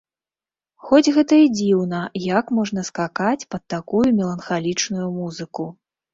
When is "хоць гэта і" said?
0.85-1.47